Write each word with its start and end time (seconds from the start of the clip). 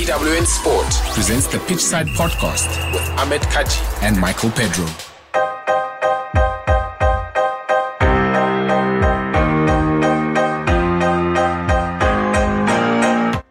EWN 0.00 0.46
Sport 0.46 0.86
presents 1.12 1.46
the 1.46 1.58
Pitchside 1.58 2.06
Podcast 2.16 2.90
with 2.94 3.06
Ahmed 3.20 3.42
Kaji 3.42 4.02
and 4.02 4.18
Michael 4.18 4.50
Pedro. 4.50 4.86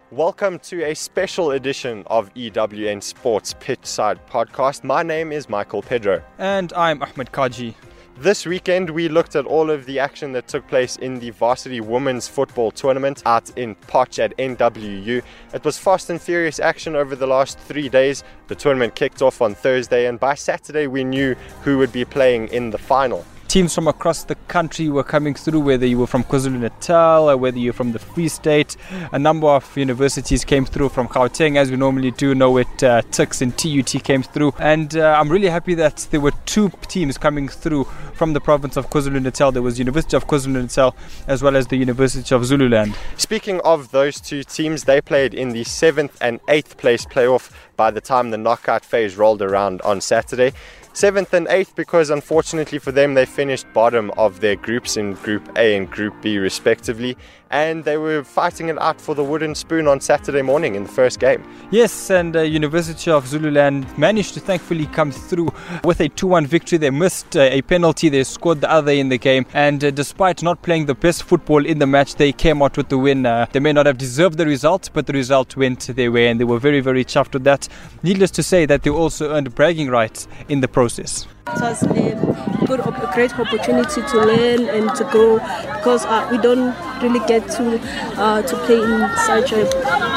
Welcome 0.09 0.57
to 0.59 0.83
a 0.85 0.95
special 0.95 1.51
edition 1.51 2.01
of 2.07 2.33
EWN 2.33 3.03
Sports 3.03 3.53
Pitchside 3.59 4.17
Podcast. 4.27 4.83
My 4.83 5.03
name 5.03 5.31
is 5.31 5.49
Michael 5.49 5.83
Pedro. 5.83 6.23
And 6.39 6.73
I'm 6.73 7.03
Ahmed 7.03 7.31
Kaji. 7.31 7.75
This 8.21 8.45
weekend, 8.45 8.89
we 8.89 9.07
looked 9.07 9.37
at 9.37 9.45
all 9.45 9.71
of 9.71 9.85
the 9.85 9.99
action 9.99 10.33
that 10.33 10.45
took 10.45 10.67
place 10.67 10.97
in 10.97 11.19
the 11.19 11.29
varsity 11.29 11.79
women's 11.79 12.27
football 12.27 12.69
tournament 12.69 13.23
out 13.25 13.49
in 13.57 13.75
Potch 13.75 14.19
at 14.19 14.35
NWU. 14.35 15.23
It 15.53 15.63
was 15.63 15.77
fast 15.77 16.09
and 16.09 16.21
furious 16.21 16.59
action 16.59 16.97
over 16.97 17.15
the 17.15 17.27
last 17.27 17.57
three 17.59 17.87
days. 17.87 18.25
The 18.47 18.55
tournament 18.55 18.93
kicked 18.93 19.21
off 19.21 19.41
on 19.41 19.55
Thursday, 19.55 20.07
and 20.07 20.19
by 20.19 20.35
Saturday, 20.35 20.87
we 20.87 21.05
knew 21.05 21.33
who 21.61 21.77
would 21.77 21.93
be 21.93 22.03
playing 22.03 22.49
in 22.49 22.71
the 22.71 22.77
final 22.77 23.23
teams 23.49 23.73
from 23.73 23.87
across 23.87 24.25
the 24.25 24.35
country 24.47 24.89
were 24.89 25.03
coming 25.03 25.33
through, 25.33 25.59
whether 25.59 25.85
you 25.85 25.97
were 25.97 26.05
from 26.05 26.23
KwaZulu 26.23 26.59
Natal 26.59 27.31
or 27.31 27.35
whether 27.35 27.57
you're 27.57 27.73
from 27.73 27.91
the 27.93 27.97
Free 27.97 28.27
State. 28.27 28.77
A 29.11 29.17
number 29.17 29.47
of 29.47 29.75
universities 29.75 30.45
came 30.45 30.65
through 30.65 30.89
from 30.89 31.07
Gauteng, 31.07 31.57
as 31.57 31.71
we 31.71 31.75
normally 31.75 32.11
do 32.11 32.35
know 32.35 32.57
it. 32.57 32.83
Uh, 32.83 33.01
and 33.41 33.57
TUT 33.57 34.03
came 34.03 34.21
through. 34.21 34.53
And 34.59 34.95
uh, 34.95 35.17
I'm 35.19 35.29
really 35.29 35.49
happy 35.49 35.73
that 35.75 36.07
there 36.11 36.19
were 36.19 36.33
two 36.45 36.71
teams 36.87 37.17
coming 37.17 37.47
through 37.47 37.85
from 38.13 38.33
the 38.33 38.39
province 38.39 38.77
of 38.77 38.91
KwaZulu 38.91 39.21
Natal. 39.21 39.51
There 39.51 39.63
was 39.63 39.79
University 39.79 40.15
of 40.15 40.27
KwaZulu 40.27 40.61
Natal 40.61 40.95
as 41.27 41.41
well 41.41 41.55
as 41.55 41.67
the 41.67 41.77
University 41.77 42.35
of 42.35 42.45
Zululand. 42.45 42.95
Speaking 43.17 43.61
of 43.61 43.89
those 43.89 44.21
two 44.21 44.43
teams, 44.43 44.83
they 44.83 45.01
played 45.01 45.33
in 45.33 45.49
the 45.49 45.63
seventh 45.63 46.15
and 46.21 46.39
eighth 46.49 46.77
place 46.77 47.03
playoff 47.03 47.51
by 47.75 47.89
the 47.89 48.01
time 48.01 48.29
the 48.29 48.37
knockout 48.37 48.85
phase 48.85 49.15
rolled 49.15 49.41
around 49.41 49.81
on 49.81 50.01
Saturday 50.01 50.53
seventh 50.99 51.33
and 51.33 51.47
eighth 51.47 51.73
because 51.75 52.09
unfortunately 52.09 52.77
for 52.77 52.91
them 52.91 53.13
they 53.13 53.25
finished 53.25 53.65
bottom 53.71 54.11
of 54.17 54.41
their 54.41 54.57
groups 54.57 54.97
in 54.97 55.13
Group 55.13 55.49
A 55.55 55.77
and 55.77 55.89
Group 55.89 56.13
B 56.21 56.37
respectively 56.37 57.15
and 57.51 57.83
they 57.83 57.97
were 57.97 58.23
fighting 58.23 58.67
it 58.69 58.77
out 58.79 58.99
for 59.01 59.15
the 59.15 59.23
wooden 59.23 59.55
spoon 59.55 59.87
on 59.87 59.99
Saturday 59.99 60.41
morning 60.41 60.75
in 60.75 60.83
the 60.83 60.89
first 60.89 61.19
game. 61.19 61.43
Yes, 61.71 62.11
and 62.11 62.35
uh, 62.35 62.41
University 62.41 63.09
of 63.09 63.25
Zululand 63.25 63.97
managed 63.97 64.35
to 64.35 64.39
thankfully 64.39 64.85
come 64.85 65.11
through 65.11 65.49
with 65.83 65.99
a 65.99 66.09
2-1 66.09 66.45
victory. 66.45 66.77
They 66.77 66.91
missed 66.91 67.35
uh, 67.35 67.41
a 67.41 67.63
penalty, 67.63 68.09
they 68.09 68.23
scored 68.23 68.61
the 68.61 68.71
other 68.71 68.91
in 68.91 69.09
the 69.09 69.17
game, 69.17 69.47
and 69.53 69.83
uh, 69.83 69.89
despite 69.89 70.43
not 70.43 70.61
playing 70.61 70.85
the 70.85 70.93
best 70.93 71.23
football 71.23 71.65
in 71.65 71.79
the 71.79 71.87
match, 71.87 72.15
they 72.15 72.31
came 72.31 72.61
out 72.61 72.77
with 72.77 72.89
the 72.89 72.99
win. 72.99 73.25
Uh, 73.25 73.47
they 73.51 73.59
may 73.59 73.73
not 73.73 73.87
have 73.87 73.97
deserved 73.97 74.37
the 74.37 74.45
result, 74.45 74.91
but 74.93 75.07
the 75.07 75.13
result 75.13 75.57
went 75.57 75.79
their 75.87 76.11
way, 76.11 76.27
and 76.27 76.39
they 76.39 76.43
were 76.43 76.59
very, 76.59 76.81
very 76.81 77.03
chuffed 77.03 77.33
with 77.33 77.45
that. 77.45 77.67
Needless 78.03 78.29
to 78.31 78.43
say 78.43 78.67
that 78.67 78.83
they 78.83 78.91
also 78.91 79.31
earned 79.31 79.55
bragging 79.55 79.89
rights 79.89 80.27
in 80.49 80.59
the 80.59 80.67
process. 80.67 80.88
It 80.97 81.25
was 81.61 81.83
a 81.83 82.65
good, 82.65 82.79
a 82.79 83.11
great 83.13 83.37
opportunity 83.37 84.01
to 84.01 84.17
learn 84.17 84.69
and 84.69 84.95
to 84.95 85.03
grow 85.05 85.37
because 85.77 86.05
uh, 86.05 86.27
we 86.31 86.37
don't 86.37 86.73
really 87.01 87.19
get 87.27 87.47
to 87.51 87.79
uh, 88.17 88.41
to 88.41 88.55
play 88.65 88.81
in 88.81 89.09
such 89.25 89.51
a 89.51 89.65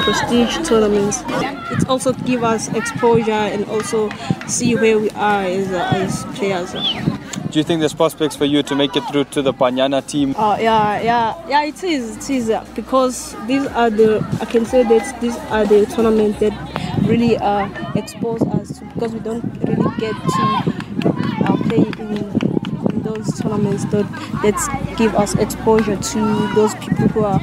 prestige 0.05 0.67
tournaments. 0.67 1.23
It 1.73 1.89
also 1.89 2.13
give 2.13 2.43
us 2.45 2.69
exposure 2.75 3.33
and 3.33 3.65
also 3.67 4.11
see 4.47 4.75
where 4.75 4.99
we 4.99 5.11
are 5.11 5.45
as, 5.45 5.71
uh, 5.73 5.91
as 5.95 6.25
players. 6.37 6.73
Do 6.73 7.59
you 7.59 7.65
think 7.65 7.81
there's 7.81 7.93
prospects 7.93 8.35
for 8.35 8.47
you 8.47 8.63
to 8.63 8.75
make 8.75 8.97
it 8.97 9.03
through 9.11 9.25
to 9.25 9.43
the 9.43 9.53
Banyana 9.53 10.07
team? 10.07 10.35
Oh 10.39 10.57
yeah, 10.59 11.03
yeah, 11.03 11.49
yeah. 11.49 11.65
It 11.65 11.85
is, 11.85 12.17
it 12.17 12.31
is 12.31 12.51
uh, 12.51 12.67
because 12.75 13.37
these 13.47 13.67
are 13.67 13.91
the 13.91 14.27
I 14.41 14.47
can 14.47 14.65
say 14.65 14.85
that 14.85 15.21
these 15.21 15.37
are 15.51 15.67
the 15.67 15.85
tournaments 15.85 16.41
that 16.41 16.55
really 17.03 17.37
uh, 17.37 17.69
expose 17.95 18.41
us 18.41 18.72
because 19.03 19.15
we 19.15 19.21
don't 19.21 19.43
really 19.67 19.97
get 19.99 20.15
to 20.15 20.43
uh, 21.07 21.57
play 21.65 21.79
in, 21.99 23.03
those 23.03 23.41
tournaments 23.41 23.85
that, 23.87 24.09
that 24.43 24.95
give 24.97 25.13
us 25.17 25.35
exposure 25.35 25.97
to 25.97 26.53
those 26.55 26.73
people 26.77 27.09
who 27.09 27.25
are 27.25 27.41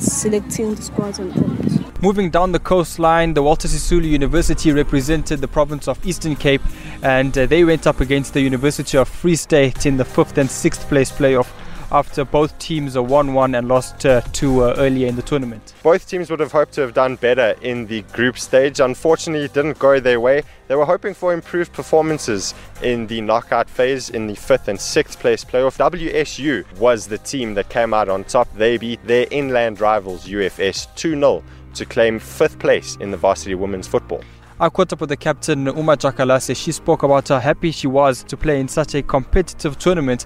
selecting 0.00 0.74
the 0.74 0.82
squads 0.82 1.20
and 1.20 1.32
all. 1.36 1.92
Moving 2.02 2.30
down 2.30 2.50
the 2.50 2.58
coastline, 2.58 3.34
the 3.34 3.42
Walter 3.42 3.68
Sisulu 3.68 4.08
University 4.08 4.72
represented 4.72 5.40
the 5.40 5.46
province 5.46 5.86
of 5.86 6.04
Eastern 6.04 6.34
Cape 6.34 6.62
and 7.02 7.38
uh, 7.38 7.46
they 7.46 7.62
went 7.62 7.86
up 7.86 8.00
against 8.00 8.34
the 8.34 8.40
University 8.40 8.98
of 8.98 9.08
Free 9.08 9.36
State 9.36 9.86
in 9.86 9.98
the 9.98 10.04
fifth 10.04 10.36
and 10.38 10.50
sixth 10.50 10.88
place 10.88 11.12
playoff 11.12 11.46
after 11.90 12.24
both 12.24 12.58
teams 12.58 12.96
are 12.96 13.02
1 13.02 13.34
1 13.34 13.54
and 13.54 13.68
lost 13.68 14.04
uh, 14.06 14.20
2 14.32 14.62
uh, 14.62 14.74
earlier 14.78 15.06
in 15.06 15.16
the 15.16 15.22
tournament. 15.22 15.74
Both 15.82 16.08
teams 16.08 16.30
would 16.30 16.40
have 16.40 16.52
hoped 16.52 16.72
to 16.74 16.80
have 16.80 16.94
done 16.94 17.16
better 17.16 17.54
in 17.62 17.86
the 17.86 18.02
group 18.12 18.38
stage. 18.38 18.80
Unfortunately, 18.80 19.44
it 19.44 19.52
didn't 19.52 19.78
go 19.78 20.00
their 20.00 20.20
way. 20.20 20.42
They 20.68 20.74
were 20.74 20.84
hoping 20.84 21.14
for 21.14 21.32
improved 21.32 21.72
performances 21.72 22.54
in 22.82 23.06
the 23.06 23.20
knockout 23.20 23.70
phase 23.70 24.10
in 24.10 24.26
the 24.26 24.34
fifth 24.34 24.68
and 24.68 24.80
sixth 24.80 25.18
place 25.18 25.44
playoff. 25.44 25.78
WSU 25.78 26.70
was 26.78 27.06
the 27.06 27.18
team 27.18 27.54
that 27.54 27.68
came 27.68 27.94
out 27.94 28.08
on 28.08 28.24
top. 28.24 28.48
They 28.54 28.76
beat 28.76 29.04
their 29.06 29.26
inland 29.30 29.80
rivals, 29.80 30.26
UFS, 30.26 30.94
2 30.96 31.14
0 31.14 31.42
to 31.74 31.84
claim 31.84 32.18
fifth 32.18 32.58
place 32.58 32.96
in 33.00 33.10
the 33.10 33.16
varsity 33.16 33.54
women's 33.54 33.86
football. 33.86 34.22
I 34.58 34.70
caught 34.70 34.90
up 34.90 35.00
with 35.02 35.10
the 35.10 35.18
captain 35.18 35.66
Uma 35.66 35.98
Jakalase. 35.98 36.56
She 36.56 36.72
spoke 36.72 37.02
about 37.02 37.28
how 37.28 37.38
happy 37.38 37.70
she 37.72 37.86
was 37.86 38.22
to 38.24 38.38
play 38.38 38.58
in 38.58 38.68
such 38.68 38.94
a 38.94 39.02
competitive 39.02 39.78
tournament. 39.78 40.24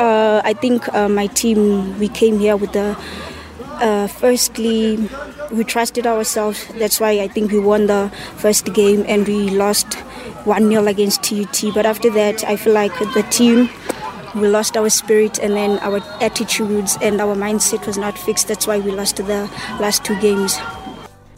Uh, 0.00 0.42
I 0.44 0.52
think 0.54 0.92
uh, 0.92 1.08
my 1.08 1.28
team, 1.28 1.96
we 2.00 2.08
came 2.08 2.40
here 2.40 2.56
with 2.56 2.72
the. 2.72 2.98
Uh, 3.80 4.08
firstly, 4.08 5.08
we 5.52 5.62
trusted 5.62 6.08
ourselves. 6.08 6.66
That's 6.74 6.98
why 6.98 7.20
I 7.20 7.28
think 7.28 7.52
we 7.52 7.60
won 7.60 7.86
the 7.86 8.10
first 8.38 8.74
game 8.74 9.04
and 9.06 9.28
we 9.28 9.50
lost 9.50 9.94
1 10.44 10.68
0 10.68 10.86
against 10.88 11.22
TUT. 11.22 11.72
But 11.72 11.86
after 11.86 12.10
that, 12.10 12.42
I 12.42 12.56
feel 12.56 12.74
like 12.74 12.98
the 12.98 13.24
team 13.30 13.70
we 14.34 14.48
lost 14.48 14.76
our 14.76 14.90
spirit 14.90 15.38
and 15.38 15.54
then 15.54 15.78
our 15.78 16.00
attitudes 16.20 16.98
and 17.00 17.20
our 17.20 17.36
mindset 17.36 17.86
was 17.86 17.96
not 17.96 18.18
fixed. 18.18 18.48
That's 18.48 18.66
why 18.66 18.80
we 18.80 18.90
lost 18.90 19.18
the 19.18 19.48
last 19.78 20.04
two 20.04 20.18
games. 20.20 20.58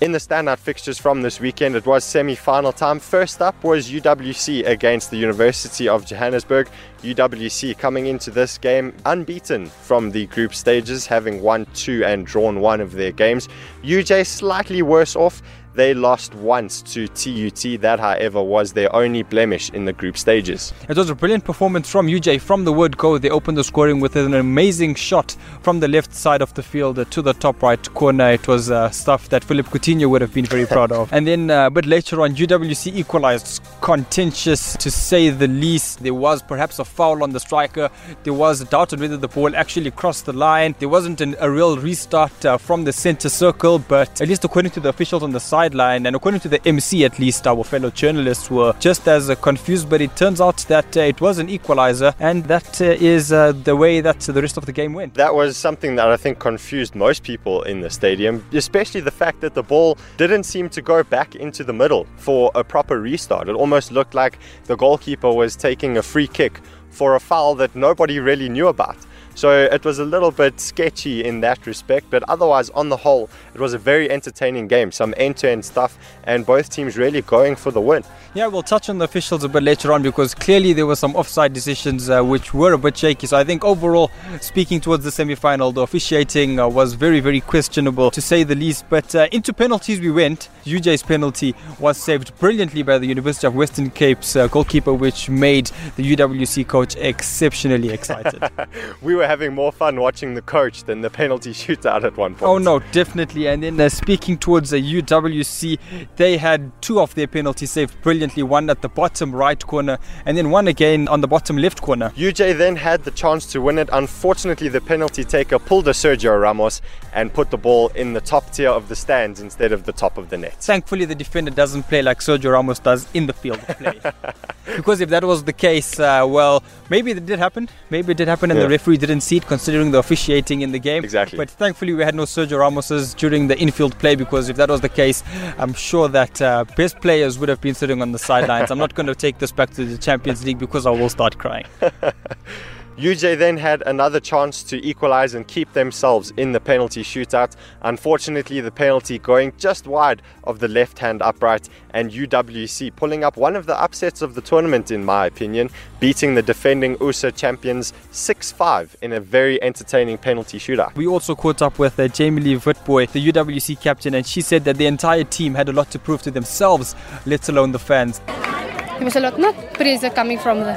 In 0.01 0.13
the 0.13 0.19
standout 0.19 0.57
fixtures 0.57 0.97
from 0.99 1.21
this 1.21 1.41
weekend, 1.41 1.77
it 1.77 1.85
was 1.85 2.05
semi 2.05 2.35
final 2.35 2.73
time. 2.73 2.99
First 2.99 3.43
up 3.43 3.63
was 3.63 3.91
UWC 3.91 4.67
against 4.67 5.11
the 5.11 5.19
University 5.19 5.91
of 5.91 6.07
Johannesburg. 6.07 6.71
UWC 7.03 7.77
coming 7.77 8.07
into 8.07 8.31
this 8.31 8.57
game 8.57 8.95
unbeaten 9.05 9.67
from 9.67 10.11
the 10.11 10.25
group 10.29 10.55
stages, 10.55 11.07
having 11.07 11.43
won 11.43 11.67
two 11.75 12.03
and 12.03 12.27
drawn 12.27 12.61
one 12.61 12.81
of 12.81 12.93
their 12.93 13.13
games. 13.13 13.47
UJ 13.83 14.27
slightly 14.27 14.81
worse 14.81 15.15
off 15.17 15.43
they 15.75 15.95
lost 15.95 16.35
once 16.35 16.83
to 16.83 17.07
TUT. 17.09 17.81
That, 17.81 18.01
however, 18.01 18.43
was 18.43 18.73
their 18.73 18.95
only 18.95 19.23
blemish 19.23 19.71
in 19.71 19.85
the 19.85 19.93
group 19.93 20.19
stages. 20.19 20.73
It 20.89 20.97
was 20.97 21.11
a 21.11 21.15
brilliant 21.15 21.45
performance 21.45 21.89
from 21.89 22.07
UJ 22.07 22.41
from 22.41 22.65
the 22.65 22.73
word 22.73 22.97
go. 22.97 23.19
They 23.19 23.31
opened 23.31 23.57
the 23.57 23.65
scoring 23.65 24.01
with 24.01 24.17
an 24.17 24.35
amazing 24.35 24.95
shot 24.97 25.37
from 25.63 25.81
the 25.81 25.89
left 25.89 26.15
side 26.15 26.43
of 26.43 26.53
the 26.55 26.63
field 26.63 27.11
to 27.11 27.23
the 27.23 27.33
top 27.35 27.63
right 27.63 27.95
corner. 27.95 28.31
It 28.31 28.49
was 28.49 28.71
uh, 28.71 28.91
stuff 28.91 29.29
that 29.29 29.45
Philip 29.45 29.67
Coutinho 29.67 30.09
would 30.11 30.21
have 30.21 30.35
been 30.35 30.47
very 30.47 30.67
proud 30.75 30.93
of. 30.93 31.13
And 31.13 31.27
then 31.27 31.51
uh, 31.51 31.67
a 31.67 31.71
bit 31.71 31.87
later 31.87 32.21
on, 32.23 32.35
UWC 32.35 32.95
equalized. 32.95 33.63
Contentious 33.81 34.77
to 34.77 34.91
say 34.91 35.31
the 35.31 35.49
least. 35.49 36.03
There 36.03 36.15
was 36.15 36.43
perhaps 36.43 36.79
a 36.79 36.85
foul 36.85 37.23
on 37.23 37.31
the 37.31 37.41
striker. 37.41 37.91
There 38.25 38.35
was 38.35 38.61
a 38.61 38.65
doubt 38.65 38.93
on 38.93 39.01
whether 39.01 39.17
the 39.17 39.29
ball 39.29 39.55
actually 39.55 39.91
crossed 39.91 40.27
the 40.27 40.33
line. 40.33 40.75
There 40.79 40.89
wasn't 40.89 41.21
an, 41.21 41.37
a 41.39 41.51
real 41.51 41.77
restart 41.79 42.45
uh, 42.45 42.59
from 42.59 42.85
the 42.85 42.93
center 42.93 43.29
circle, 43.29 43.79
but 43.79 44.21
at 44.21 44.29
least 44.29 44.45
according 44.45 44.73
to 44.73 44.81
the 44.81 44.89
officials 44.89 45.23
on 45.23 45.31
the 45.31 45.41
side, 45.41 45.60
sideline. 45.61 46.07
And 46.07 46.17
according 46.17 46.41
to 46.41 46.49
the 46.55 46.61
MC, 46.67 47.05
at 47.05 47.19
least, 47.19 47.47
our 47.47 47.65
fellow 47.65 47.91
journalists 47.91 48.51
were 48.51 48.73
just 48.89 49.03
as 49.17 49.25
confused. 49.49 49.87
But 49.93 50.01
it 50.01 50.13
turns 50.17 50.41
out 50.41 50.59
that 50.75 50.91
uh, 50.97 51.13
it 51.13 51.21
was 51.21 51.39
an 51.39 51.49
equalizer, 51.49 52.13
and 52.19 52.39
that 52.55 52.81
uh, 52.81 53.13
is 53.15 53.25
uh, 53.33 53.53
the 53.69 53.77
way 53.85 54.01
that 54.01 54.21
the 54.21 54.43
rest 54.47 54.57
of 54.57 54.65
the 54.65 54.73
game 54.81 54.93
went. 55.01 55.15
That 55.15 55.35
was 55.35 55.57
something 55.57 55.97
that 55.99 56.09
I 56.17 56.17
think 56.17 56.39
confused 56.39 56.95
most 56.95 57.23
people 57.23 57.57
in 57.73 57.81
the 57.85 57.91
stadium, 57.91 58.35
especially 58.53 59.03
the 59.11 59.17
fact 59.23 59.41
that 59.45 59.55
the 59.55 59.67
ball 59.73 59.99
didn't 60.17 60.45
seem 60.45 60.69
to 60.77 60.81
go 60.93 60.99
back 61.17 61.35
into 61.47 61.63
the 61.69 61.73
middle 61.83 62.07
for 62.17 62.51
a 62.55 62.63
proper 62.65 62.97
restart. 63.01 63.49
It 63.49 63.57
almost 63.63 63.93
looked 63.93 64.15
like 64.15 64.35
the 64.71 64.77
goalkeeper 64.77 65.31
was 65.43 65.57
taking 65.57 65.99
a 65.99 66.03
free 66.03 66.29
kick 66.39 66.55
for 66.91 67.15
a 67.15 67.21
foul 67.21 67.55
that 67.57 67.73
nobody 67.75 68.19
really 68.19 68.49
knew 68.49 68.69
about. 68.69 68.97
So 69.35 69.65
it 69.65 69.85
was 69.85 69.99
a 69.99 70.05
little 70.05 70.31
bit 70.31 70.61
sketchy 70.61 71.25
in 71.25 71.41
that 71.41 71.67
respect, 71.67 72.07
but 72.11 72.23
otherwise, 72.29 72.71
on 72.71 72.89
the 72.89 72.97
whole, 72.97 73.31
it 73.55 73.61
was 73.61 73.73
a 73.73 73.79
very 73.79 74.11
entertaining 74.11 74.69
game. 74.69 74.93
Some 74.93 75.15
end 75.17 75.37
to 75.39 75.49
end 75.49 75.65
stuff, 75.65 75.97
and 76.25 76.45
both 76.45 76.71
teams 76.71 76.99
really 76.99 77.23
going 77.23 77.57
for 77.57 77.71
the 77.71 77.81
win. 77.81 78.05
Yeah, 78.35 78.47
we'll 78.47 78.63
touch 78.63 78.89
on 78.89 78.99
the 78.99 79.05
officials 79.07 79.43
a 79.43 79.49
bit 79.49 79.63
later 79.63 79.93
on 79.93 80.03
because 80.03 80.35
clearly 80.35 80.73
there 80.73 80.87
were 80.87 80.97
some 80.97 81.17
offside 81.17 81.53
decisions 81.53 82.09
uh, 82.09 82.23
which 82.23 82.55
were 82.55 82.75
a 82.75 82.79
bit 82.79 82.97
shaky. 82.97 83.27
So 83.27 83.37
I 83.37 83.45
think 83.45 83.65
overall, 83.65 84.11
speaking 84.41 84.81
towards 84.81 85.03
the 85.05 85.11
semi 85.11 85.35
final, 85.35 85.73
the 85.73 85.81
officiating 85.81 86.61
uh, 86.61 86.69
was 86.69 86.95
very, 86.95 87.21
very 87.21 87.41
questionable 87.41 88.11
to 88.13 88.21
say 88.21 88.45
the 88.45 88.55
least. 88.55 88.85
But 88.89 89.15
uh, 89.15 89.29
into 89.33 89.53
penalties 89.53 90.01
we 90.01 90.11
went. 90.11 90.49
UJ's 90.65 91.03
penalty 91.03 91.55
was 91.79 91.97
saved 91.97 92.39
brilliantly 92.39 92.83
by 92.83 92.99
the 92.99 93.07
University 93.07 93.47
of 93.47 93.55
Western 93.55 93.91
Cape's 93.91 94.37
uh, 94.37 94.47
goalkeeper, 94.47 94.93
which 94.93 95.29
made 95.29 95.71
the 95.97 96.15
UWC 96.15 96.67
coach 96.69 96.95
exceptionally 96.97 97.91
excited. 97.91 98.43
we 99.03 99.15
were 99.21 99.27
having 99.27 99.55
more 99.55 99.71
fun 99.71 100.01
watching 100.01 100.35
the 100.35 100.43
coach 100.43 100.85
than 100.85 101.03
the 101.03 101.11
penalty 101.11 101.53
shootout 101.63 102.05
at 102.05 102.17
one 102.17 102.35
point. 102.35 102.49
Oh 102.51 102.59
no, 102.59 102.81
definitely. 102.91 103.47
And 103.47 103.63
then 103.63 103.79
uh, 103.79 103.89
speaking 103.89 104.39
towards 104.39 104.71
the 104.71 104.81
UWC, 104.81 105.79
they 106.17 106.37
had 106.37 106.73
two 106.83 107.01
of 107.01 107.15
their 107.15 107.27
penalties 107.27 107.71
saved 107.71 108.01
brilliantly. 108.03 108.43
One 108.43 108.69
at 108.71 108.83
the 108.83 108.89
bottom 108.89 109.35
right 109.35 109.65
corner, 109.65 109.99
and 110.27 110.37
then 110.37 110.51
one 110.51 110.67
again 110.67 111.07
on 111.09 111.21
the 111.21 111.29
bottom 111.29 111.57
left 111.57 111.83
corner. 111.83 112.11
UJ 112.11 112.57
then 112.57 112.77
had 112.77 113.05
the 113.05 113.11
chance 113.11 113.47
to 113.53 113.61
win 113.61 113.79
it. 113.79 113.89
Unfortunately, 113.93 114.69
the 114.69 114.81
penalty 114.81 115.23
taker 115.23 115.59
pulled 115.59 115.87
a 115.89 115.93
Sergio 115.93 116.41
Ramos 116.41 116.81
and 117.13 117.33
put 117.33 117.51
the 117.51 117.59
ball 117.59 117.89
in 117.89 118.13
the 118.13 118.21
top 118.21 118.51
tier 118.53 118.71
of 118.71 118.89
the 118.89 118.97
stands 118.97 119.41
instead 119.41 119.73
of 119.73 119.85
the 119.85 119.93
top 119.93 120.17
of 120.17 120.31
the 120.31 120.39
net. 120.39 120.55
Thankfully, 120.55 121.05
the 121.05 121.15
defender 121.15 121.51
doesn't 121.51 121.85
play 121.85 122.03
like 122.03 122.21
Sergio 122.21 122.53
Ramos 122.53 122.79
does 122.79 123.07
in 123.13 123.27
the 123.27 123.33
field 123.33 123.59
of 123.69 123.79
play. 123.79 124.01
because 124.77 125.01
if 125.01 125.11
that 125.11 125.25
was 125.25 125.45
the 125.45 125.53
case, 125.53 125.99
uh, 126.01 126.25
well, 126.29 126.63
maybe 126.89 127.11
it 127.11 127.27
did 127.27 127.39
happen. 127.39 127.69
Maybe 127.91 128.13
it 128.13 128.17
did 128.17 128.29
happen, 128.29 128.51
and 128.51 128.59
yeah. 128.59 128.65
the 128.65 128.71
referee 128.71 128.97
didn't 128.97 129.10
see 129.19 129.39
it, 129.39 129.47
considering 129.47 129.91
the 129.91 129.99
officiating 129.99 130.61
in 130.61 130.71
the 130.71 130.79
game. 130.79 131.03
Exactly. 131.03 131.37
But 131.37 131.51
thankfully, 131.51 131.95
we 131.95 132.05
had 132.05 132.15
no 132.15 132.23
Sergio 132.23 132.59
Ramoses 132.59 133.17
during 133.17 133.49
the 133.49 133.59
infield 133.59 133.99
play 133.99 134.15
because 134.15 134.49
if 134.49 134.57
that 134.57 134.69
was 134.69 134.81
the 134.83 134.89
case, 134.89 135.25
I'm 135.59 135.73
sure 135.73 136.07
that 136.09 136.41
uh, 136.41 136.65
best 136.77 137.01
players 137.01 137.39
would 137.39 137.49
have 137.49 137.61
been 137.61 137.75
sitting 137.75 138.03
on 138.03 138.13
the 138.13 138.19
sidelines. 138.19 138.71
I'm 138.71 138.79
not 138.79 138.95
going 138.95 139.07
to 139.09 139.15
take 139.15 139.39
this 139.39 139.51
back 139.51 139.71
to 139.71 139.85
the 139.85 139.99
Champions 139.99 140.45
League 140.45 140.59
because 140.59 140.87
I 140.87 140.91
will 140.91 141.09
start 141.09 141.39
crying. 141.39 141.67
UJ 142.99 143.39
then 143.39 143.57
had 143.57 143.83
another 143.87 144.21
chance 144.21 144.63
to 144.65 144.85
equalize 144.85 145.35
and 145.35 145.47
keep 145.47 145.73
themselves 145.73 146.33
in 146.37 146.53
the 146.53 146.61
penalty 146.61 147.03
shootout. 147.03 147.55
Unfortunately, 147.83 148.61
the 148.61 148.71
penalty 148.71 149.19
going 149.19 149.53
just 149.59 149.87
wide 149.87 150.21
of 150.45 150.59
the 150.59 150.69
left 150.69 150.99
hand 150.99 151.23
upright, 151.23 151.69
and 151.95 152.11
UWC 152.11 152.95
pulling 152.97 153.25
up 153.25 153.37
one 153.37 153.57
of 153.57 153.67
the 153.67 153.81
upsets 153.81 154.23
of 154.23 154.35
the 154.35 154.41
tournament, 154.41 154.91
in 154.91 155.05
my 155.05 155.27
opinion, 155.27 155.71
beating 155.99 156.35
the 156.35 156.43
defending 156.43 156.97
USA 157.01 157.31
champions 157.31 157.93
6 158.11 158.53
5 158.53 158.97
in 159.03 159.13
a 159.13 159.21
very 159.21 159.63
entertaining 159.63 160.19
penalty 160.19 160.59
shootout. 160.59 160.95
We 160.95 161.07
also 161.07 161.35
caught 161.35 161.63
up 161.63 161.79
with 161.79 161.99
uh, 161.99 162.09
Jamie 162.09 162.43
Lee 162.43 162.57
Witbooi, 162.57 163.11
the 163.13 163.33
UWC 163.33 163.81
captain, 163.81 164.15
and 164.15 164.27
she 164.27 164.41
said 164.41 164.65
that 164.65 164.77
the 164.77 164.87
entire 164.87 165.25
team 165.25 165.55
had 165.55 165.69
a 165.69 165.73
lot 165.73 165.91
to 165.93 165.99
prove 165.99 166.23
to 166.23 166.31
themselves, 166.31 166.95
let 167.25 167.49
alone 167.49 167.73
the 167.73 167.79
fans. 167.79 168.21
There 168.27 169.05
was 169.05 169.17
a 169.17 169.21
lot, 169.21 169.39
not 169.39 169.55
pressure 169.73 170.11
coming 170.11 170.39
from 170.39 170.61
the 170.61 170.75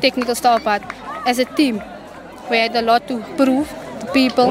technical 0.00 0.34
staff, 0.36 0.62
but 0.62 0.82
as 1.26 1.38
a 1.38 1.44
team. 1.44 1.82
We 2.48 2.56
had 2.58 2.74
a 2.76 2.82
lot 2.82 3.06
to 3.08 3.20
prove 3.36 3.68
to 4.00 4.06
people, 4.12 4.50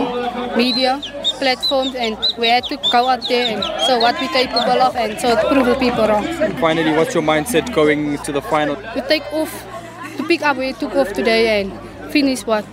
media, 0.57 1.01
platforms, 1.39 1.95
and 1.95 2.17
we 2.37 2.47
had 2.47 2.65
to 2.65 2.77
go 2.91 3.07
out 3.07 3.27
there 3.29 3.55
and 3.55 3.63
show 3.87 3.97
what 3.99 4.19
we're 4.19 4.27
capable 4.27 4.81
of 4.81 4.95
and 4.95 5.19
so 5.19 5.35
prove 5.47 5.65
the 5.65 5.75
people 5.75 6.07
wrong. 6.07 6.25
Finally, 6.59 6.91
what's 6.91 7.13
your 7.13 7.23
mindset 7.23 7.73
going 7.73 8.17
to 8.19 8.31
the 8.31 8.41
final? 8.41 8.75
We 8.93 9.01
take 9.01 9.23
off 9.31 9.65
to 10.17 10.23
pick 10.27 10.41
up 10.41 10.57
where 10.57 10.67
we 10.67 10.73
took 10.73 10.93
off 10.95 11.13
today 11.13 11.61
and 11.61 12.11
finish 12.11 12.45
what 12.45 12.65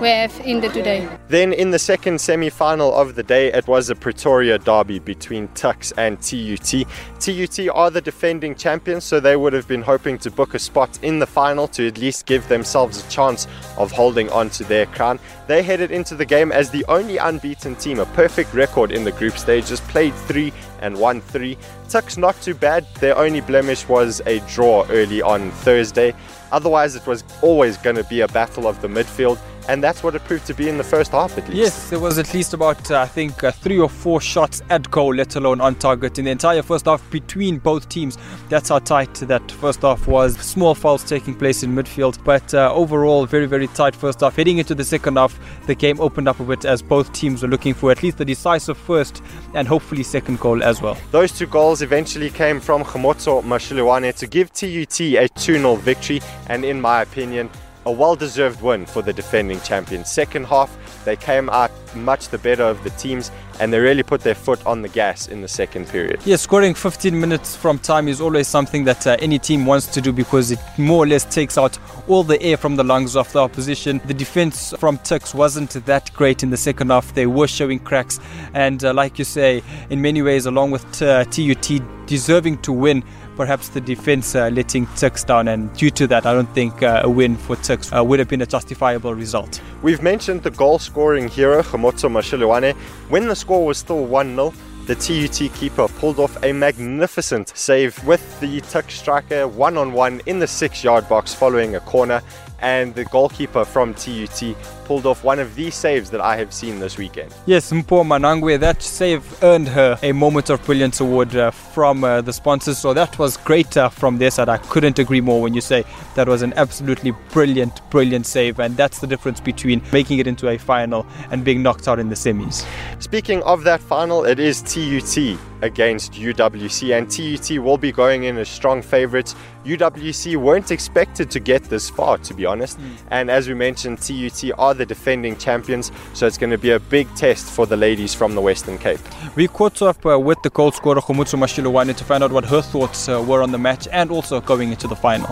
we 0.00 0.08
have 0.08 0.38
in 0.40 0.60
the 0.60 0.68
today. 0.68 1.08
Then 1.28 1.52
in 1.52 1.70
the 1.70 1.78
second 1.78 2.20
semi-final 2.20 2.94
of 2.94 3.14
the 3.14 3.22
day, 3.22 3.52
it 3.52 3.66
was 3.66 3.88
a 3.88 3.94
Pretoria 3.94 4.58
derby 4.58 4.98
between 4.98 5.48
Tuks 5.48 5.92
and 5.92 6.20
TUT. 6.20 6.84
TUT 7.18 7.68
are 7.72 7.90
the 7.90 8.00
defending 8.00 8.54
champions, 8.54 9.04
so 9.04 9.20
they 9.20 9.36
would 9.36 9.52
have 9.54 9.66
been 9.66 9.82
hoping 9.82 10.18
to 10.18 10.30
book 10.30 10.54
a 10.54 10.58
spot 10.58 10.98
in 11.02 11.18
the 11.18 11.26
final 11.26 11.66
to 11.68 11.88
at 11.88 11.98
least 11.98 12.26
give 12.26 12.46
themselves 12.48 13.04
a 13.04 13.10
chance 13.10 13.46
of 13.78 13.90
holding 13.90 14.28
on 14.30 14.50
to 14.50 14.64
their 14.64 14.86
crown. 14.86 15.18
They 15.46 15.62
headed 15.62 15.90
into 15.90 16.14
the 16.14 16.26
game 16.26 16.52
as 16.52 16.70
the 16.70 16.84
only 16.88 17.16
unbeaten 17.16 17.76
team, 17.76 17.98
a 17.98 18.06
perfect 18.06 18.52
record 18.52 18.92
in 18.92 19.04
the 19.04 19.12
group 19.12 19.38
stages, 19.38 19.80
played 19.80 20.14
three 20.14 20.52
and 20.80 20.98
won 20.98 21.20
three. 21.22 21.56
Tuks 21.88 22.18
not 22.18 22.40
too 22.42 22.54
bad. 22.54 22.86
Their 23.00 23.16
only 23.16 23.40
blemish 23.40 23.88
was 23.88 24.20
a 24.26 24.40
draw 24.40 24.86
early 24.90 25.22
on 25.22 25.50
Thursday. 25.50 26.14
Otherwise, 26.52 26.96
it 26.96 27.06
was 27.06 27.24
always 27.42 27.76
going 27.78 27.96
to 27.96 28.04
be 28.04 28.20
a 28.20 28.28
battle 28.28 28.66
of 28.66 28.80
the 28.82 28.88
midfield 28.88 29.38
and 29.68 29.82
that's 29.82 30.02
what 30.02 30.14
it 30.14 30.24
proved 30.24 30.46
to 30.46 30.54
be 30.54 30.68
in 30.68 30.78
the 30.78 30.84
first 30.84 31.12
half 31.12 31.36
at 31.38 31.48
least. 31.48 31.56
Yes, 31.56 31.90
there 31.90 31.98
was 31.98 32.18
at 32.18 32.32
least 32.34 32.54
about 32.54 32.90
uh, 32.90 33.00
I 33.00 33.06
think 33.06 33.42
uh, 33.42 33.50
three 33.50 33.78
or 33.78 33.88
four 33.88 34.20
shots 34.20 34.62
at 34.70 34.90
goal, 34.90 35.14
let 35.14 35.36
alone 35.36 35.60
on 35.60 35.74
target 35.74 36.18
in 36.18 36.24
the 36.24 36.30
entire 36.30 36.62
first 36.62 36.86
half 36.86 37.08
between 37.10 37.58
both 37.58 37.88
teams. 37.88 38.18
That's 38.48 38.68
how 38.68 38.78
tight 38.78 39.14
that 39.14 39.50
first 39.50 39.82
half 39.82 40.06
was. 40.06 40.36
Small 40.38 40.74
fouls 40.74 41.04
taking 41.04 41.34
place 41.34 41.62
in 41.62 41.74
midfield, 41.74 42.22
but 42.24 42.54
uh, 42.54 42.72
overall 42.72 43.26
very 43.26 43.46
very 43.46 43.66
tight 43.68 43.94
first 43.94 44.20
half. 44.20 44.36
Heading 44.36 44.58
into 44.58 44.74
the 44.74 44.84
second 44.84 45.16
half, 45.16 45.38
the 45.66 45.74
game 45.74 46.00
opened 46.00 46.28
up 46.28 46.40
a 46.40 46.44
bit 46.44 46.64
as 46.64 46.82
both 46.82 47.12
teams 47.12 47.42
were 47.42 47.48
looking 47.48 47.74
for 47.74 47.90
at 47.90 48.02
least 48.02 48.18
the 48.18 48.24
decisive 48.24 48.78
first 48.78 49.22
and 49.54 49.66
hopefully 49.66 50.02
second 50.02 50.40
goal 50.40 50.62
as 50.62 50.80
well. 50.80 50.96
Those 51.10 51.32
two 51.32 51.46
goals 51.46 51.82
eventually 51.82 52.30
came 52.30 52.60
from 52.60 52.84
Khomotso 52.84 53.42
Mashilwane 53.42 54.16
to 54.18 54.26
give 54.26 54.52
TUT 54.52 55.00
a 55.00 55.28
2-0 55.28 55.78
victory, 55.80 56.20
and 56.48 56.64
in 56.64 56.80
my 56.80 57.02
opinion 57.02 57.50
a 57.86 57.90
well 57.90 58.16
deserved 58.16 58.60
win 58.60 58.84
for 58.84 59.00
the 59.00 59.12
defending 59.12 59.60
champions. 59.60 60.10
Second 60.10 60.44
half, 60.46 60.76
they 61.04 61.16
came 61.16 61.48
out 61.48 61.70
much 61.94 62.28
the 62.28 62.38
better 62.38 62.64
of 62.64 62.82
the 62.84 62.90
teams 62.90 63.30
and 63.60 63.72
they 63.72 63.78
really 63.78 64.02
put 64.02 64.20
their 64.20 64.34
foot 64.34 64.64
on 64.66 64.82
the 64.82 64.88
gas 64.88 65.28
in 65.28 65.40
the 65.40 65.48
second 65.48 65.88
period. 65.88 66.20
Yeah, 66.24 66.36
scoring 66.36 66.74
15 66.74 67.18
minutes 67.18 67.56
from 67.56 67.78
time 67.78 68.08
is 68.08 68.20
always 68.20 68.48
something 68.48 68.84
that 68.84 69.06
uh, 69.06 69.16
any 69.20 69.38
team 69.38 69.64
wants 69.64 69.86
to 69.86 70.00
do 70.00 70.12
because 70.12 70.50
it 70.50 70.58
more 70.76 71.04
or 71.04 71.06
less 71.06 71.24
takes 71.24 71.56
out 71.56 71.78
all 72.08 72.22
the 72.22 72.40
air 72.42 72.56
from 72.56 72.76
the 72.76 72.84
lungs 72.84 73.16
of 73.16 73.32
the 73.32 73.38
opposition. 73.38 74.00
The 74.04 74.14
defense 74.14 74.74
from 74.78 74.98
Tuks 74.98 75.32
wasn't 75.32 75.70
that 75.86 76.12
great 76.12 76.42
in 76.42 76.50
the 76.50 76.56
second 76.56 76.90
half. 76.90 77.14
They 77.14 77.26
were 77.26 77.48
showing 77.48 77.78
cracks, 77.78 78.20
and 78.52 78.84
uh, 78.84 78.92
like 78.92 79.18
you 79.18 79.24
say, 79.24 79.62
in 79.90 80.02
many 80.02 80.22
ways, 80.22 80.46
along 80.46 80.72
with 80.72 81.02
uh, 81.02 81.24
TUT 81.24 82.06
deserving 82.06 82.58
to 82.58 82.72
win 82.72 83.02
perhaps 83.36 83.68
the 83.68 83.80
defense 83.80 84.34
uh, 84.34 84.48
letting 84.48 84.86
Tuks 84.96 85.22
down, 85.24 85.48
and 85.48 85.72
due 85.76 85.90
to 85.90 86.06
that, 86.06 86.26
I 86.26 86.32
don't 86.32 86.52
think 86.54 86.82
uh, 86.82 87.02
a 87.04 87.10
win 87.10 87.36
for 87.36 87.56
Tuks 87.56 87.92
uh, 87.92 88.02
would 88.02 88.18
have 88.18 88.28
been 88.28 88.42
a 88.42 88.46
justifiable 88.46 89.14
result. 89.14 89.60
We've 89.82 90.02
mentioned 90.02 90.42
the 90.42 90.50
goal 90.50 90.78
scoring 90.78 91.28
hero, 91.28 91.62
Khomotso 91.62 92.10
Mashilwane. 92.10 92.74
When 93.08 93.28
the 93.28 93.36
score 93.36 93.64
was 93.64 93.78
still 93.78 94.04
1 94.06 94.34
0, 94.34 94.54
the 94.86 94.94
TUT 94.94 95.52
keeper 95.54 95.88
pulled 95.98 96.20
off 96.20 96.42
a 96.44 96.52
magnificent 96.52 97.52
save 97.56 98.02
with 98.04 98.40
the 98.40 98.60
Tuks 98.60 98.94
striker 98.94 99.48
one 99.48 99.76
on 99.76 99.92
one 99.92 100.22
in 100.26 100.38
the 100.38 100.46
six 100.46 100.84
yard 100.84 101.08
box 101.08 101.34
following 101.34 101.74
a 101.74 101.80
corner 101.80 102.22
and 102.60 102.94
the 102.94 103.04
goalkeeper 103.06 103.64
from 103.64 103.94
TUT 103.94 104.54
pulled 104.84 105.04
off 105.04 105.24
one 105.24 105.38
of 105.38 105.54
the 105.56 105.70
saves 105.70 106.10
that 106.10 106.20
I 106.20 106.36
have 106.36 106.52
seen 106.52 106.78
this 106.78 106.96
weekend. 106.96 107.34
Yes, 107.46 107.72
Mpho 107.72 108.04
Manangwe, 108.04 108.58
that 108.60 108.82
save 108.82 109.42
earned 109.42 109.68
her 109.68 109.98
a 110.02 110.12
Moment 110.12 110.48
of 110.48 110.64
Brilliance 110.64 111.00
award 111.00 111.34
uh, 111.34 111.50
from 111.50 112.04
uh, 112.04 112.20
the 112.20 112.32
sponsors, 112.32 112.78
so 112.78 112.94
that 112.94 113.18
was 113.18 113.36
great 113.36 113.76
uh, 113.76 113.88
from 113.88 114.18
their 114.18 114.30
side. 114.30 114.48
I 114.48 114.58
couldn't 114.58 114.98
agree 114.98 115.20
more 115.20 115.42
when 115.42 115.54
you 115.54 115.60
say 115.60 115.84
that 116.14 116.28
was 116.28 116.42
an 116.42 116.52
absolutely 116.54 117.12
brilliant, 117.30 117.88
brilliant 117.90 118.26
save, 118.26 118.60
and 118.60 118.76
that's 118.76 119.00
the 119.00 119.06
difference 119.06 119.40
between 119.40 119.82
making 119.92 120.18
it 120.18 120.26
into 120.26 120.48
a 120.48 120.56
final 120.56 121.06
and 121.30 121.44
being 121.44 121.62
knocked 121.62 121.88
out 121.88 121.98
in 121.98 122.08
the 122.08 122.14
semis. 122.14 122.64
Speaking 123.02 123.42
of 123.42 123.64
that 123.64 123.80
final, 123.80 124.24
it 124.24 124.38
is 124.38 124.62
TUT 124.62 125.38
against 125.62 126.12
UWC, 126.12 126.96
and 126.96 127.10
TUT 127.10 127.58
will 127.62 127.78
be 127.78 127.92
going 127.92 128.24
in 128.24 128.38
as 128.38 128.48
strong 128.48 128.82
favourites. 128.82 129.34
UWC 129.66 130.36
weren't 130.36 130.70
expected 130.70 131.30
to 131.32 131.40
get 131.40 131.64
this 131.64 131.90
far, 131.90 132.18
to 132.18 132.34
be 132.34 132.46
honest. 132.46 132.78
Mm. 132.78 132.96
And 133.10 133.30
as 133.30 133.48
we 133.48 133.54
mentioned, 133.54 134.00
TUT 134.00 134.44
are 134.58 134.74
the 134.74 134.86
defending 134.86 135.36
champions, 135.36 135.90
so 136.14 136.26
it's 136.26 136.38
going 136.38 136.50
to 136.50 136.58
be 136.58 136.70
a 136.70 136.78
big 136.78 137.12
test 137.16 137.46
for 137.50 137.66
the 137.66 137.76
ladies 137.76 138.14
from 138.14 138.36
the 138.36 138.40
Western 138.40 138.78
Cape. 138.78 139.00
We 139.34 139.48
caught 139.48 139.82
up 139.82 140.06
uh, 140.06 140.18
with 140.20 140.40
the 140.42 140.50
goal 140.50 140.70
scorer 140.70 141.00
Khomotso 141.00 141.36
Mashilwane 141.36 141.96
to 141.96 142.04
find 142.04 142.22
out 142.22 142.30
what 142.30 142.44
her 142.44 142.62
thoughts 142.62 143.08
uh, 143.08 143.20
were 143.26 143.42
on 143.42 143.50
the 143.50 143.58
match 143.58 143.88
and 143.90 144.10
also 144.12 144.40
going 144.40 144.70
into 144.70 144.86
the 144.86 144.96
final. 144.96 145.28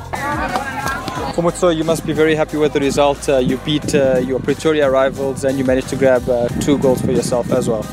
Khomotso, 1.34 1.74
you 1.74 1.84
must 1.84 2.04
be 2.04 2.12
very 2.12 2.34
happy 2.34 2.56
with 2.56 2.72
the 2.72 2.80
result. 2.80 3.28
Uh, 3.28 3.38
you 3.38 3.56
beat 3.58 3.94
uh, 3.94 4.18
your 4.18 4.40
Pretoria 4.40 4.90
rivals 4.90 5.44
and 5.44 5.58
you 5.58 5.64
managed 5.64 5.88
to 5.90 5.96
grab 5.96 6.28
uh, 6.28 6.48
two 6.60 6.76
goals 6.78 7.00
for 7.00 7.12
yourself 7.12 7.52
as 7.52 7.68
well. 7.68 7.84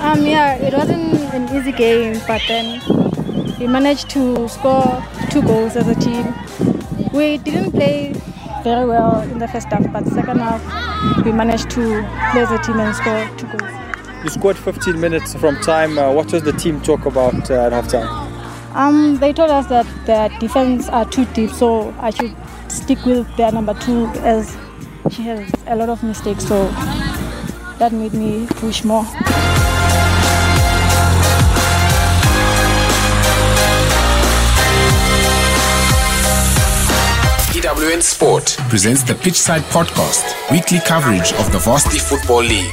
Um, 0.00 0.24
yeah, 0.24 0.54
it 0.54 0.72
wasn't 0.72 1.14
an 1.34 1.48
easy 1.56 1.72
game, 1.72 2.20
but 2.28 2.40
then 2.46 2.80
we 3.58 3.66
managed 3.66 4.10
to 4.10 4.48
score 4.48 5.02
two 5.36 5.46
goals 5.46 5.76
as 5.76 5.86
a 5.86 5.94
team. 5.94 6.34
We 7.12 7.36
didn't 7.36 7.72
play 7.72 8.14
very 8.64 8.86
well 8.86 9.20
in 9.20 9.38
the 9.38 9.46
first 9.46 9.66
half, 9.66 9.92
but 9.92 10.06
second 10.06 10.38
half 10.38 10.62
we 11.26 11.30
managed 11.30 11.68
to 11.72 11.82
play 12.30 12.40
as 12.40 12.50
a 12.50 12.58
team 12.62 12.80
and 12.80 12.96
score 12.96 13.28
two 13.36 13.46
goals. 13.46 13.72
You 14.24 14.30
scored 14.30 14.56
15 14.56 14.98
minutes 14.98 15.34
from 15.34 15.60
time. 15.60 15.98
Uh, 15.98 16.10
what 16.10 16.32
was 16.32 16.42
the 16.42 16.52
team 16.52 16.80
talk 16.80 17.04
about 17.04 17.50
uh, 17.50 17.66
at 17.66 17.72
halftime? 17.72 18.08
Um, 18.74 19.18
they 19.18 19.34
told 19.34 19.50
us 19.50 19.66
that 19.66 19.86
their 20.06 20.30
defense 20.40 20.88
are 20.88 21.04
too 21.04 21.26
deep, 21.26 21.50
so 21.50 21.94
I 21.98 22.08
should 22.10 22.34
stick 22.68 23.04
with 23.04 23.26
their 23.36 23.52
number 23.52 23.74
two 23.74 24.06
as 24.34 24.56
she 25.10 25.22
has 25.24 25.52
a 25.66 25.76
lot 25.76 25.90
of 25.90 26.02
mistakes. 26.02 26.48
So 26.48 26.64
that 27.78 27.92
made 27.92 28.14
me 28.14 28.46
push 28.46 28.84
more. 28.84 29.04
EWN 37.66 38.00
Sport 38.00 38.56
presents 38.68 39.02
the 39.02 39.12
Pitchside 39.12 39.62
Podcast, 39.72 40.52
weekly 40.52 40.78
coverage 40.78 41.32
of 41.32 41.50
the 41.50 41.58
Varsity 41.58 41.98
Football 41.98 42.42
League. 42.42 42.72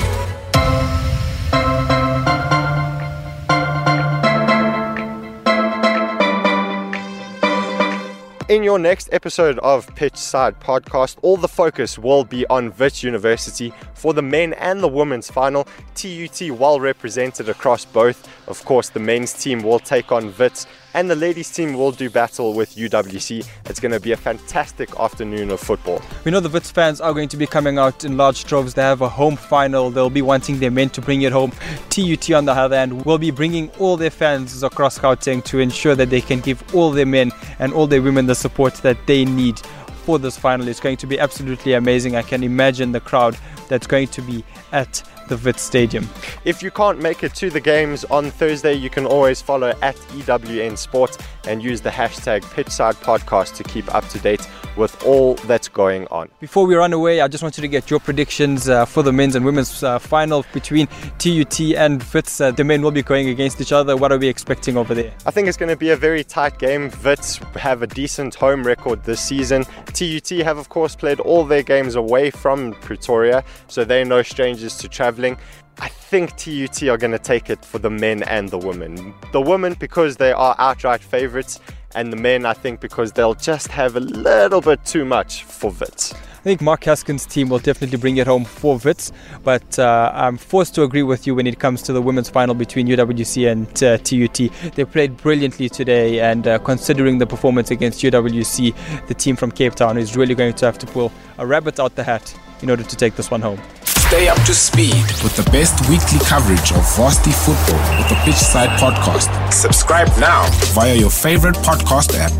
In 8.48 8.62
your 8.62 8.78
next 8.78 9.10
episode 9.12 9.58
of 9.60 9.88
Pitchside 9.96 10.60
Podcast, 10.60 11.18
all 11.24 11.38
the 11.38 11.48
focus 11.48 11.98
will 11.98 12.24
be 12.24 12.46
on 12.46 12.72
Wits 12.78 13.02
University 13.02 13.74
for 13.96 14.14
the 14.14 14.22
men 14.22 14.54
and 14.54 14.84
the 14.84 14.88
women's 14.88 15.28
final. 15.28 15.68
TUT 15.96 16.52
well 16.52 16.80
represented 16.80 17.50
across 17.50 17.84
both. 17.84 18.30
Of 18.48 18.64
course, 18.64 18.90
the 18.90 19.00
men's 19.00 19.34
team 19.34 19.64
will 19.64 19.80
take 19.80 20.12
on 20.12 20.32
Wits 20.38 20.68
and 20.94 21.10
the 21.10 21.16
ladies 21.16 21.52
team 21.52 21.74
will 21.74 21.92
do 21.92 22.10
battle 22.10 22.54
with 22.54 22.76
UWC. 22.76 23.48
It's 23.66 23.80
going 23.80 23.92
to 23.92 24.00
be 24.00 24.12
a 24.12 24.18
fantastic 24.18 24.90
afternoon 25.00 25.52
of 25.52 25.60
football. 25.60 26.02
We 26.24 26.32
know 26.32 26.40
the 26.40 26.50
Wits 26.50 26.72
fans 26.72 27.02
are 27.02 27.14
going 27.14 27.30
to 27.30 27.38
be 27.38 27.48
coming 27.48 27.78
out 27.78 28.04
in 28.04 28.18
large 28.18 28.46
droves. 28.46 28.74
They 28.74 28.82
have 28.82 29.02
a 29.02 29.10
home 29.10 29.36
final. 29.36 29.90
They'll 29.90 30.10
be 30.10 30.22
wanting 30.22 30.60
their 30.60 30.72
men 30.72 30.90
to 30.92 31.02
bring 31.02 31.24
it 31.24 31.32
home. 31.32 31.52
TUT 31.90 32.32
on 32.32 32.46
the 32.46 32.54
other 32.54 32.76
hand 32.76 33.06
will 33.06 33.18
be 33.18 33.32
bringing 33.32 33.70
all 33.80 33.98
their 33.98 34.12
fans 34.12 34.64
across 34.64 35.00
Gauteng 35.00 35.44
to 35.46 35.60
ensure 35.60 35.96
that 35.96 36.10
they 36.10 36.22
can 36.22 36.40
give 36.40 36.64
all 36.76 36.92
their 36.92 37.06
men 37.06 37.32
and 37.60 37.74
all 37.74 37.88
their 37.88 38.02
women 38.02 38.26
the 38.26 38.36
support 38.36 38.76
that 38.76 38.98
they 39.08 39.26
need 39.26 39.60
for 40.04 40.20
this 40.20 40.38
final. 40.38 40.68
It's 40.68 40.80
going 40.80 40.98
to 40.98 41.08
be 41.08 41.20
absolutely 41.20 41.74
amazing. 41.74 42.16
I 42.16 42.22
can 42.22 42.44
imagine 42.44 42.92
the 42.92 43.00
crowd 43.00 43.38
that's 43.70 43.88
going 43.88 44.08
to 44.10 44.22
be 44.22 44.44
at 44.72 45.02
the 45.28 45.38
Wits 45.38 45.62
Stadium. 45.62 46.08
If 46.46 46.62
you 46.62 46.72
can't 46.72 47.00
make 47.00 47.24
it 47.24 47.34
to 47.36 47.50
the 47.50 47.60
games 47.60 48.06
on 48.06 48.32
Thursday, 48.32 48.74
you 48.74 48.90
can 48.90 49.06
always 49.06 49.42
follow 49.42 49.74
at 49.82 49.96
EWN 49.96 50.78
Sports 50.78 51.18
and 51.48 51.64
use 51.64 51.82
the 51.82 51.90
hashtag 51.90 52.42
Pitchside 52.42 52.96
Podcast 52.96 53.56
to 53.58 53.64
keep 53.64 53.94
up 53.94 54.08
to 54.10 54.20
date 54.20 54.48
with 54.76 55.04
all 55.04 55.36
that's 55.36 55.68
going 55.68 56.08
on. 56.08 56.30
Before 56.40 56.66
we 56.66 56.76
run 56.76 56.94
away, 56.94 57.22
I 57.22 57.28
just 57.28 57.44
wanted 57.44 57.62
to 57.62 57.68
get 57.68 57.90
your 57.90 58.00
predictions 58.00 58.70
uh, 58.70 58.86
for 58.86 59.04
the 59.04 59.12
men's 59.12 59.36
and 59.36 59.46
women's 59.46 59.84
uh, 59.84 60.00
final 60.00 60.46
between 60.54 60.88
TUT 61.18 61.60
and 61.76 62.04
Wits. 62.14 62.42
Uh, 62.42 62.52
the 62.52 62.64
men 62.64 62.82
will 62.82 62.92
be 62.92 63.04
going 63.04 63.30
against 63.30 63.62
each 63.62 63.72
other. 63.72 63.96
What 63.96 64.12
are 64.12 64.18
we 64.18 64.28
expecting 64.28 64.78
over 64.78 64.94
there? 64.94 65.14
I 65.26 65.32
think 65.32 65.48
it's 65.48 65.58
going 65.58 65.70
to 65.70 65.76
be 65.76 65.92
a 65.92 65.96
very 65.96 66.24
tight 66.24 66.60
game. 66.60 66.92
Wits 67.04 67.38
have 67.56 67.82
a 67.82 67.88
decent 67.88 68.36
home 68.36 68.64
record 68.64 69.04
this 69.04 69.22
season. 69.22 69.66
TUT 69.94 70.30
have, 70.30 70.58
of 70.58 70.70
course, 70.70 70.96
played 70.96 71.20
all 71.20 71.44
their 71.44 71.64
games 71.64 71.96
away 71.96 72.32
from 72.32 72.74
Pretoria, 72.74 73.44
so 73.68 73.84
they're 73.84 74.06
no 74.06 74.24
strangers 74.24 74.78
to 74.78 74.88
traveling. 74.88 75.38
I 75.80 75.88
think 75.88 76.36
TUT 76.38 76.84
are 76.84 76.98
going 76.98 77.12
to 77.12 77.20
take 77.20 77.50
it 77.50 77.66
for 77.66 77.80
the 77.80 77.90
men 77.90 78.24
and 78.24 78.50
the 78.50 78.58
women. 78.58 79.14
The 79.32 79.42
women, 79.42 79.74
because 79.74 80.18
they 80.18 80.32
are 80.32 80.56
outright 80.60 81.02
favourites, 81.02 81.60
and 81.96 82.12
the 82.12 82.18
men, 82.18 82.46
I 82.46 82.54
think, 82.54 82.80
because 82.80 83.12
they'll 83.12 83.36
just 83.36 83.68
have 83.68 83.96
a 83.96 84.00
little 84.00 84.62
bit 84.62 84.84
too 84.86 85.06
much 85.06 85.44
for 85.44 85.72
Wits. 85.72 86.14
I 86.14 86.44
think 86.44 86.62
Mark 86.62 86.82
Haskin's 86.82 87.26
team 87.26 87.48
will 87.48 87.60
definitely 87.60 87.98
bring 87.98 88.18
it 88.18 88.28
home 88.28 88.44
for 88.44 88.78
Wits, 88.78 89.14
but 89.44 89.80
uh, 89.80 90.12
I'm 90.14 90.38
forced 90.38 90.76
to 90.76 90.84
agree 90.84 91.04
with 91.04 91.26
you 91.26 91.36
when 91.36 91.48
it 91.48 91.58
comes 91.58 91.82
to 91.84 91.94
the 91.94 92.02
women's 92.02 92.30
final 92.30 92.54
between 92.54 92.88
UWC 92.88 93.50
and 93.50 93.68
uh, 93.82 93.98
TUT. 94.00 94.76
They 94.76 94.84
played 94.84 95.16
brilliantly 95.18 95.70
today, 95.70 96.20
and 96.20 96.46
uh, 96.48 96.60
considering 96.60 97.20
the 97.20 97.28
performance 97.28 97.72
against 97.72 98.02
UWC, 98.02 99.08
the 99.08 99.14
team 99.14 99.38
from 99.38 99.52
Cape 99.52 99.76
Town 99.76 99.98
is 99.98 100.18
really 100.18 100.36
going 100.36 100.54
to 100.54 100.66
have 100.66 100.78
to 100.80 100.86
pull 100.88 101.14
a 101.38 101.46
rabbit 101.48 101.80
out 101.80 101.96
the 101.96 102.04
hat 102.04 102.38
in 102.62 102.70
order 102.70 102.84
to 102.84 102.96
take 102.96 103.16
this 103.16 103.32
one 103.32 103.42
home. 103.42 103.60
Stay 103.98 104.28
up 104.28 104.38
to 104.44 104.54
speed 104.54 105.06
with 105.24 105.36
the 105.36 105.44
best 105.52 105.90
weekly 105.90 106.20
coverage 106.26 106.72
of 106.72 106.96
varsity 106.96 107.32
football 107.32 107.80
with 107.98 108.10
the 108.10 108.16
Pitchside 108.26 108.70
Podcast. 108.80 109.30
Subscribe 109.52 110.08
now 110.20 110.50
via 110.74 110.94
your 110.96 111.10
favorite 111.10 111.56
podcast 111.56 112.14
app. 112.18 112.32